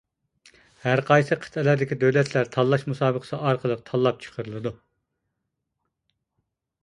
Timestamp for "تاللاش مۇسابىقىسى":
2.55-3.39